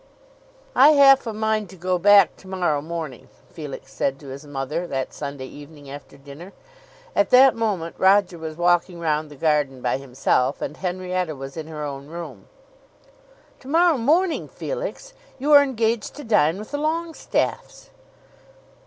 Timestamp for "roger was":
7.99-8.57